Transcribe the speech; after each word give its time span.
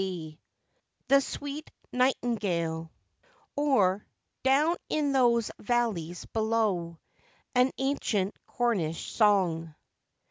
THE 0.01 0.37
SWEET 1.21 1.69
NIGHTINGALE; 1.93 2.89
OR, 3.55 4.07
DOWN 4.41 4.77
IN 4.89 5.11
THOSE 5.11 5.51
VALLEYS 5.59 6.25
BELOW. 6.33 6.97
AN 7.53 7.71
ANCIENT 7.77 8.35
CORNISH 8.47 9.11
SONG. 9.11 9.75